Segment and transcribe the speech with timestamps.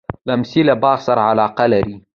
[0.27, 1.95] لمسی له باغ سره علاقه لري.